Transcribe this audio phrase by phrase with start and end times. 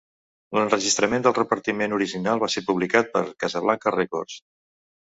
[0.57, 4.45] L'enregistrament del repartiment original va ser publicat per Casablanca Records.